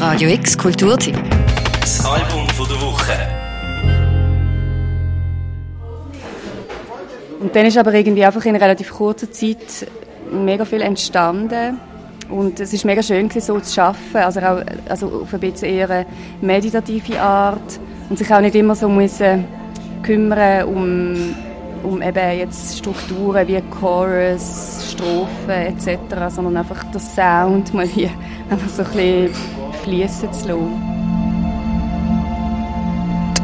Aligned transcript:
Radio 0.00 0.30
X 0.30 0.56
Kulturtipp. 0.56 1.14
Das 1.78 2.02
Album 2.06 2.48
von 2.56 2.66
der 2.66 2.80
Woche. 2.80 3.12
Und 7.38 7.54
dann 7.54 7.66
ist 7.66 7.76
aber 7.76 7.92
irgendwie 7.92 8.24
einfach 8.24 8.42
in 8.46 8.56
relativ 8.56 8.94
kurzer 8.94 9.30
Zeit 9.30 9.86
mega 10.32 10.64
viel 10.64 10.80
entstanden. 10.80 11.78
Und 12.30 12.60
es 12.60 12.72
ist 12.72 12.86
mega 12.86 13.02
schön 13.02 13.28
so 13.28 13.60
zu 13.60 13.74
schaffen, 13.74 14.16
also 14.16 14.40
auch 14.40 14.62
also 14.88 15.20
auf 15.20 15.34
ein 15.34 15.40
bisschen 15.40 15.68
eher 15.68 15.90
eine 15.90 16.06
meditative 16.40 17.20
Art 17.20 17.78
und 18.08 18.18
sich 18.18 18.32
auch 18.32 18.40
nicht 18.40 18.54
immer 18.54 18.74
so 18.74 18.88
müssen 18.88 19.44
kümmern 20.02 20.64
um, 20.64 21.34
um 21.82 22.00
eben 22.00 22.38
jetzt 22.38 22.78
Strukturen 22.78 23.46
wie 23.46 23.60
Chorus, 23.78 24.92
Strophen 24.92 25.50
etc., 25.50 25.98
sondern 26.34 26.56
einfach 26.56 26.84
den 26.84 27.00
Sound 27.00 27.74
mal 27.74 27.86
hier 27.86 28.10
einfach 28.48 28.70
so 28.70 28.82
ein 28.82 28.88
bisschen 28.92 29.59
fließen 29.80 30.32
zu 30.32 30.48
lassen. 30.48 30.82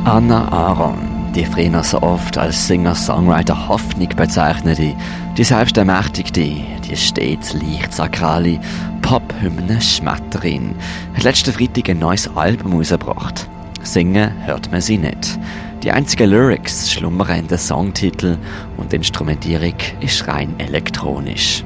Anna 0.04 0.48
Aaron 0.52 1.16
die 1.36 1.44
früher 1.44 1.84
so 1.84 2.00
oft 2.00 2.38
als 2.38 2.66
Singer-Songwriter 2.66 3.68
Hoffnung 3.68 4.08
bezeichnete, 4.08 4.94
die 5.36 5.44
selbstermächtigte, 5.44 6.40
die 6.40 6.96
stets 6.96 7.52
leicht 7.52 7.92
sakrale 7.92 8.58
Pop-Hymne 9.02 9.78
Schmetterin, 9.82 10.74
hat 11.12 11.24
letzten 11.24 11.52
Freitag 11.52 11.90
ein 11.90 11.98
neues 11.98 12.34
Album 12.34 12.72
herausgebracht. 12.72 13.46
Singen 13.82 14.32
hört 14.46 14.72
man 14.72 14.80
sie 14.80 14.96
nicht. 14.96 15.38
Die 15.82 15.92
einzigen 15.92 16.30
Lyrics 16.30 16.90
schlummern 16.90 17.38
in 17.38 17.48
den 17.48 17.58
Songtitel 17.58 18.38
und 18.78 18.90
die 18.90 18.96
Instrumentierung 18.96 19.74
ist 20.00 20.26
rein 20.26 20.54
elektronisch. 20.58 21.64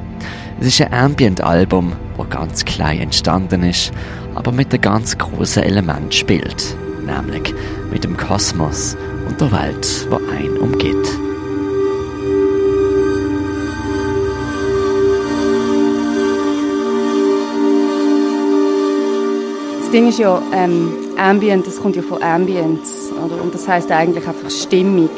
Es 0.61 0.67
ist 0.67 0.83
ein 0.83 0.93
Ambient-Album, 0.93 1.95
das 2.19 2.29
ganz 2.29 2.65
klein 2.67 3.01
entstanden 3.01 3.63
ist, 3.63 3.93
aber 4.35 4.53
mit 4.53 4.71
einem 4.75 4.83
ganz 4.83 5.17
großen 5.17 5.63
Element 5.63 6.15
spielt, 6.15 6.77
nämlich 7.03 7.55
mit 7.91 8.05
dem 8.05 8.15
Kosmos 8.15 8.95
und 9.27 9.41
der 9.41 9.51
Welt, 9.53 10.07
wo 10.11 10.17
ein 10.17 10.59
umgeht. 10.59 10.95
Das 19.81 19.91
Ding 19.91 20.09
ist 20.09 20.19
ja, 20.19 20.43
ähm, 20.53 20.93
Ambient, 21.17 21.67
das 21.67 21.81
kommt 21.81 21.97
ja 21.97 22.03
von 22.03 22.23
Ambience, 22.23 23.11
oder? 23.13 23.43
Und 23.43 23.55
das 23.55 23.67
heißt 23.67 23.91
eigentlich 23.91 24.29
einfach 24.29 24.51
Stimmung. 24.51 25.09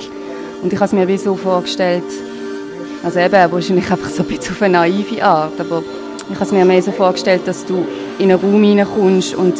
Und 0.62 0.72
ich 0.72 0.78
habe 0.78 0.86
es 0.86 0.92
mir 0.92 1.08
wie 1.08 1.18
so 1.18 1.34
vorgestellt, 1.34 2.04
also 3.02 3.18
eben 3.18 3.52
wahrscheinlich 3.52 3.90
einfach 3.90 4.10
so 4.10 4.22
ein 4.22 4.28
bisschen 4.28 4.54
auf 4.54 4.62
eine 4.62 4.74
naive 4.74 5.22
Art, 5.22 5.60
aber 5.60 5.82
ich 6.28 6.34
habe 6.34 6.44
es 6.44 6.52
mir 6.52 6.64
mehr 6.64 6.82
so 6.82 6.92
vorgestellt, 6.92 7.42
dass 7.46 7.64
du 7.64 7.84
in 8.18 8.30
einen 8.30 8.40
Raum 8.40 8.62
hineinkommst 8.62 9.34
und 9.34 9.54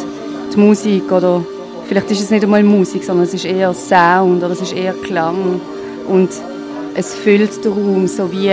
die 0.53 0.59
Musik 0.59 1.11
oder 1.11 1.43
Vielleicht 1.87 2.11
ist 2.11 2.21
es 2.21 2.29
nicht 2.31 2.43
einmal 2.43 2.63
Musik, 2.63 3.03
sondern 3.03 3.25
es 3.25 3.33
ist 3.33 3.45
eher 3.45 3.73
Sound 3.73 4.43
oder 4.43 4.53
es 4.53 4.61
ist 4.61 4.73
eher 4.73 4.93
Klang. 4.93 5.59
Und 6.07 6.29
es 6.95 7.13
füllt 7.13 7.63
den 7.63 7.71
Raum, 7.71 8.07
so 8.07 8.31
wie 8.31 8.51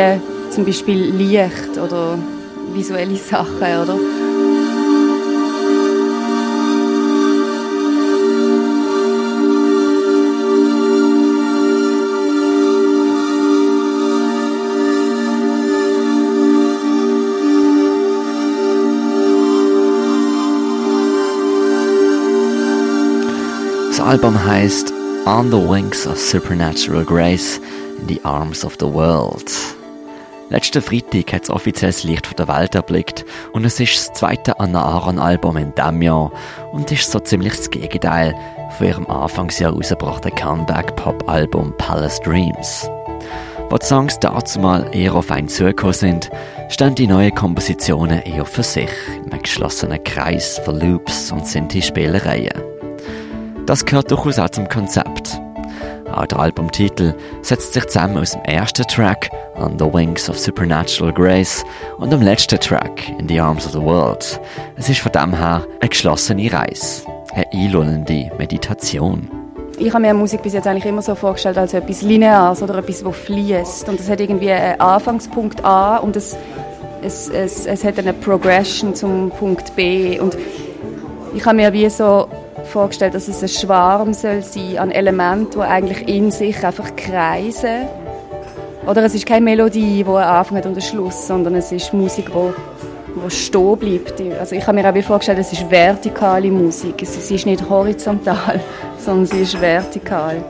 zum 0.50 0.64
Beispiel 0.64 1.14
Licht 1.14 1.78
oder 1.82 2.18
visuelle 2.74 3.16
Sachen, 3.16 3.56
oder? 3.56 3.98
Das 24.00 24.08
Album 24.08 24.42
heißt 24.42 24.94
On 25.26 25.50
the 25.50 25.58
Wings 25.58 26.06
of 26.06 26.18
Supernatural 26.18 27.04
Grace 27.04 27.60
in 28.00 28.08
the 28.08 28.18
Arms 28.24 28.64
of 28.64 28.78
the 28.80 28.86
World. 28.86 29.52
Letzten 30.48 30.80
Freitag 30.80 31.34
hat 31.34 31.42
es 31.42 31.50
offiziell 31.50 31.90
das 31.90 32.02
Licht 32.02 32.26
von 32.26 32.34
der 32.36 32.48
Welt 32.48 32.74
erblickt 32.74 33.26
und 33.52 33.66
es 33.66 33.78
ist 33.78 33.98
das 33.98 34.12
zweite 34.14 34.58
Anna 34.58 34.82
Aaron 34.82 35.18
Album 35.18 35.58
in 35.58 35.74
diesem 35.74 36.00
Jahr 36.00 36.32
und 36.72 36.90
ist 36.90 37.10
so 37.10 37.20
ziemlich 37.20 37.54
das 37.54 37.68
Gegenteil 37.68 38.34
von 38.78 38.86
ihrem 38.86 39.06
Anfangsjahr 39.06 39.72
herausgebrachten 39.72 40.34
Comeback-Pop-Album 40.34 41.74
Palace 41.76 42.20
Dreams. 42.20 42.88
Wo 43.68 43.76
die 43.76 43.84
Songs 43.84 44.18
dazu 44.18 44.60
mal 44.60 44.88
eher 44.92 45.14
auf 45.14 45.30
einen 45.30 45.48
zugekommen 45.48 45.92
sind, 45.92 46.30
stehen 46.70 46.94
die 46.94 47.06
neuen 47.06 47.34
Kompositionen 47.34 48.22
eher 48.22 48.46
für 48.46 48.62
sich, 48.62 48.90
in 49.22 49.30
einem 49.30 49.42
geschlossenen 49.42 50.02
Kreis 50.02 50.58
von 50.64 50.80
Loops 50.80 51.30
und 51.32 51.46
Sinti-Spielereien. 51.46 52.69
Das 53.70 53.84
gehört 53.84 54.10
durchaus 54.10 54.36
auch 54.40 54.48
zum 54.48 54.68
Konzept. 54.68 55.40
Auch 56.12 56.26
der 56.26 56.40
Albumtitel 56.40 57.14
setzt 57.40 57.72
sich 57.72 57.86
zusammen 57.86 58.18
aus 58.18 58.32
dem 58.32 58.42
ersten 58.42 58.82
Track 58.82 59.30
On 59.54 59.78
the 59.78 59.84
Wings 59.84 60.28
of 60.28 60.36
Supernatural 60.36 61.12
Grace 61.12 61.64
und 61.98 62.12
dem 62.12 62.20
letzten 62.20 62.58
Track 62.58 63.08
In 63.20 63.28
the 63.28 63.38
Arms 63.38 63.66
of 63.66 63.70
the 63.70 63.80
World. 63.80 64.40
Es 64.74 64.88
ist 64.88 64.98
von 64.98 65.12
dem 65.12 65.32
her 65.32 65.64
eine 65.78 65.88
geschlossene 65.88 66.52
Reise, 66.52 67.04
eine 67.32 67.46
einlullende 67.52 68.32
Meditation. 68.38 69.30
Ich 69.78 69.94
habe 69.94 70.00
mir 70.00 70.14
Musik 70.14 70.42
bis 70.42 70.54
jetzt 70.54 70.66
eigentlich 70.66 70.86
immer 70.86 71.02
so 71.02 71.14
vorgestellt 71.14 71.56
als 71.56 71.72
etwas 71.72 72.02
Lineares 72.02 72.64
oder 72.64 72.78
etwas, 72.78 73.04
das 73.04 73.16
fließt. 73.18 73.88
Und 73.88 74.00
es 74.00 74.10
hat 74.10 74.18
irgendwie 74.18 74.50
einen 74.50 74.80
Anfangspunkt 74.80 75.64
A 75.64 75.98
und 75.98 76.16
es, 76.16 76.36
es, 77.02 77.28
es, 77.28 77.66
es 77.66 77.84
hat 77.84 78.00
eine 78.00 78.14
Progression 78.14 78.96
zum 78.96 79.30
Punkt 79.30 79.76
B. 79.76 80.18
Und 80.18 80.36
ich 81.36 81.46
habe 81.46 81.54
mir 81.54 81.72
wie 81.72 81.88
so 81.88 82.26
vorgestellt, 82.70 83.14
dass 83.14 83.28
es 83.28 83.42
ein 83.42 83.48
Schwarm 83.48 84.14
soll 84.14 84.42
sein 84.42 84.78
an 84.78 84.90
Elementen, 84.90 85.60
die 85.60 85.66
eigentlich 85.66 86.08
in 86.08 86.30
sich 86.30 86.64
einfach 86.64 86.96
kreisen. 86.96 87.88
Oder 88.86 89.04
es 89.04 89.14
ist 89.14 89.26
keine 89.26 89.44
Melodie, 89.44 90.02
die 90.02 90.04
einen 90.04 90.16
Anfang 90.16 90.56
hat 90.58 90.66
und 90.66 90.72
einen 90.72 90.80
Schluss, 90.80 91.26
sondern 91.26 91.54
es 91.56 91.70
ist 91.70 91.92
Musik, 91.92 92.30
die, 92.32 93.22
die 93.24 93.30
stehen 93.30 93.76
bleibt. 93.76 94.20
Also 94.38 94.56
ich 94.56 94.66
habe 94.66 94.80
mir 94.80 94.88
auch 94.88 95.02
vorgestellt, 95.04 95.38
es 95.38 95.52
ist 95.52 95.70
vertikale 95.70 96.50
Musik. 96.50 96.94
Sie 97.04 97.34
ist 97.34 97.46
nicht 97.46 97.68
horizontal, 97.68 98.60
sondern 98.98 99.26
sie 99.26 99.40
ist 99.42 99.60
vertikal. 99.60 100.42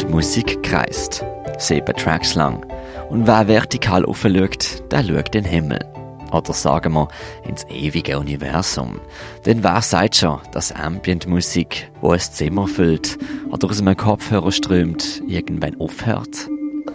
Die 0.00 0.06
Musik 0.06 0.62
kreist, 0.62 1.24
sieben 1.58 1.94
Tracks 1.94 2.34
lang. 2.34 2.66
Und 3.10 3.26
wer 3.26 3.46
vertikal 3.48 4.04
aufschaut, 4.04 4.82
der 4.90 5.04
schaut 5.04 5.34
den 5.34 5.44
Himmel. 5.44 5.78
Oder 6.32 6.52
sagen 6.52 6.94
wir, 6.94 7.08
ins 7.46 7.64
ewige 7.68 8.18
Universum. 8.18 9.00
Denn 9.46 9.62
wer 9.62 9.80
sagt 9.82 10.16
schon, 10.16 10.40
dass 10.52 10.72
Ambient-Musik, 10.72 11.90
wo 12.00 12.10
ein 12.10 12.18
Zimmer 12.18 12.66
füllt 12.66 13.18
oder 13.50 13.68
aus 13.70 13.80
einem 13.80 13.96
Kopfhörer 13.96 14.50
strömt, 14.50 15.22
irgendwann 15.28 15.80
aufhört? 15.80 16.48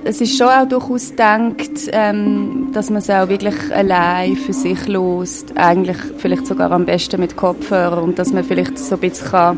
Es 0.03 0.21
ist 0.21 0.37
schon 0.37 0.47
auch 0.47 0.67
durchaus 0.67 1.11
gedacht, 1.11 1.71
ähm, 1.91 2.69
dass 2.73 2.89
man 2.89 2.99
es 2.99 3.09
auch 3.09 3.29
wirklich 3.29 3.55
allein 3.73 4.35
für 4.35 4.53
sich 4.53 4.87
lost. 4.87 5.57
Eigentlich 5.57 5.97
vielleicht 6.17 6.47
sogar 6.47 6.71
am 6.71 6.85
besten 6.85 7.19
mit 7.19 7.35
Kopfhörer 7.35 8.01
und 8.01 8.19
dass 8.19 8.33
man 8.33 8.43
vielleicht 8.43 8.77
so 8.77 8.95
ein 8.95 9.01
bisschen 9.01 9.27
kann 9.29 9.57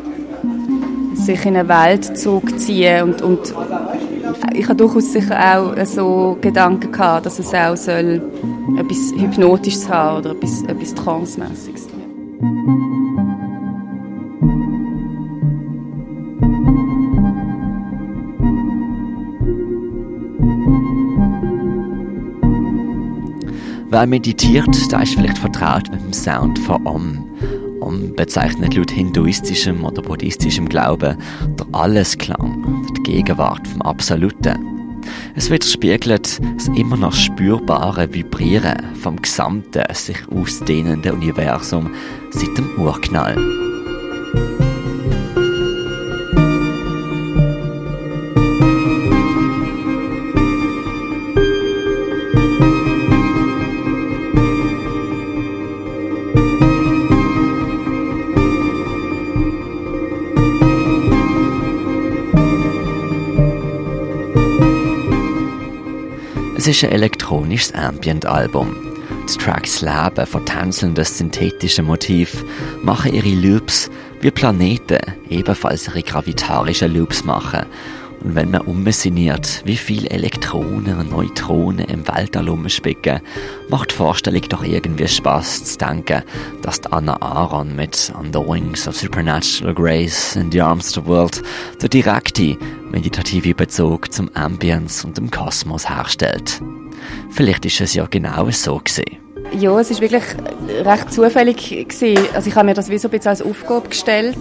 sich 1.13 1.45
in 1.45 1.55
eine 1.55 1.67
Welt 1.67 2.17
zurückziehen 2.17 3.03
und, 3.03 3.21
und 3.21 3.53
ich 4.53 4.65
habe 4.65 4.75
durchaus 4.75 5.11
sicher 5.11 5.37
auch 5.55 5.85
so 5.85 6.37
Gedanken 6.41 6.91
gehabt, 6.91 7.25
dass 7.25 7.39
es 7.39 7.53
auch 7.53 7.75
soll 7.75 8.21
etwas 8.77 9.13
Hypnotisches 9.15 9.89
haben 9.89 10.19
oder 10.19 10.31
etwas, 10.31 10.63
etwas 10.63 10.95
Trance-mäßiges. 10.95 11.87
Wer 23.89 24.07
meditiert, 24.07 24.91
der 24.91 25.03
ist 25.03 25.15
vielleicht 25.15 25.37
vertraut 25.37 25.91
mit 25.91 26.01
dem 26.01 26.13
Sound 26.13 26.57
von 26.59 26.87
Om. 26.87 27.25
Om 27.91 28.15
bezeichnet 28.15 28.73
laut 28.75 28.89
hinduistischem 28.89 29.83
oder 29.83 30.01
buddhistischem 30.01 30.69
Glauben 30.69 31.17
der 31.59 31.65
Allesklang, 31.73 32.85
die 32.95 33.03
Gegenwart 33.03 33.67
vom 33.67 33.81
Absoluten. 33.81 35.01
Es 35.35 35.49
widerspiegelt 35.49 36.39
das 36.55 36.67
immer 36.77 36.95
noch 36.95 37.11
spürbare 37.11 38.13
Vibrieren 38.13 38.95
vom 38.95 39.21
gesamten, 39.21 39.83
sich 39.93 40.17
ausdehnenden 40.29 41.11
Universum 41.11 41.91
seit 42.31 42.57
dem 42.57 42.69
Urknall. 42.77 43.35
Es 66.61 66.67
ist 66.67 66.83
ein 66.83 66.91
elektronisches 66.91 67.73
Ambient-Album. 67.73 68.75
Die 69.27 69.37
Tracks 69.39 69.81
leben 69.81 70.27
von 70.27 70.45
tänzelnden 70.45 71.03
synthetischen 71.03 71.87
Motiven, 71.87 72.43
machen 72.83 73.15
ihre 73.15 73.29
Loops 73.29 73.89
wie 74.19 74.29
Planeten 74.29 74.99
ebenfalls 75.27 75.87
ihre 75.87 76.03
gravitarischen 76.03 76.93
Loops 76.93 77.25
machen 77.25 77.65
und 78.23 78.35
wenn 78.35 78.51
man 78.51 78.61
umsinniert, 78.61 79.61
wie 79.65 79.77
viele 79.77 80.09
Elektronen 80.09 80.99
und 80.99 81.11
Neutronen 81.11 81.85
im 81.87 82.07
Weltall 82.07 82.49
umspicken, 82.49 83.21
macht 83.69 83.91
die 83.91 83.95
Vorstellung 83.95 84.41
doch 84.49 84.63
irgendwie 84.63 85.07
Spaß 85.07 85.63
zu 85.63 85.77
denken, 85.77 86.23
dass 86.61 86.81
die 86.81 86.91
Anna 86.91 87.21
Aaron 87.21 87.75
mit 87.75 88.11
On 88.17 88.31
the 88.31 88.39
Wings 88.39 88.87
of 88.87 88.95
Supernatural 88.95 89.73
Grace 89.73 90.35
in 90.35 90.51
the 90.51 90.61
Arms 90.61 90.97
of 90.97 91.05
the 91.05 91.09
World 91.09 91.41
der 91.81 91.89
direkte 91.89 92.57
meditative 92.91 93.55
Bezug 93.55 94.11
zum 94.13 94.29
Ambience 94.35 95.03
und 95.05 95.17
dem 95.17 95.31
Kosmos 95.31 95.89
herstellt. 95.89 96.61
Vielleicht 97.31 97.65
ist 97.65 97.81
es 97.81 97.93
ja 97.93 98.05
genau 98.05 98.49
so 98.51 98.79
gesehen. 98.83 99.17
Ja, 99.57 99.77
es 99.79 99.91
ist 99.91 99.99
wirklich 99.99 100.23
recht 100.85 101.11
zufällig 101.11 101.69
gewesen. 101.69 102.25
Also 102.33 102.49
ich 102.49 102.55
habe 102.55 102.67
mir 102.67 102.73
das 102.73 102.89
wie 102.89 102.97
so 102.97 103.07
ein 103.07 103.11
bisschen 103.11 103.29
als 103.29 103.41
Aufgabe 103.41 103.89
gestellt. 103.89 104.37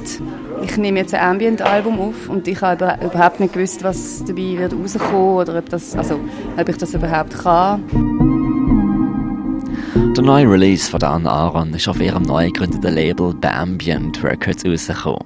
Ich 0.63 0.77
nehme 0.77 0.99
jetzt 0.99 1.15
ein 1.15 1.21
Ambient-Album 1.21 2.01
auf 2.01 2.29
und 2.29 2.47
ich 2.47 2.61
habe 2.61 2.97
überhaupt 3.03 3.41
nicht 3.41 3.55
gewusst, 3.55 3.83
was 3.83 4.25
dabei 4.25 4.59
wird 4.59 4.75
rauskommen 4.75 5.37
oder 5.37 5.59
ob, 5.59 5.69
das, 5.69 5.97
also, 5.97 6.21
ob 6.57 6.69
ich 6.69 6.77
das 6.77 6.95
überhaupt 6.95 7.39
kann. 7.39 7.83
Der 10.17 10.25
neue 10.25 10.51
Release 10.51 10.91
von 10.91 11.01
Dan 11.01 11.27
Aaron 11.27 11.73
ist 11.75 11.89
auf 11.89 12.01
ihrem 12.01 12.25
neu 12.25 12.47
gegründeten 12.47 12.95
Label 12.95 13.35
The 13.43 13.49
Ambient 13.49 14.23
Records 14.23 14.65
rausgekommen. 14.65 15.25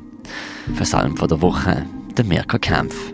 Für 0.75 0.85
Salm 0.85 1.17
von 1.17 1.29
der 1.29 1.41
Woche, 1.43 1.85
der 2.17 2.25
Mirko 2.25 2.59
Kempf. 2.59 3.14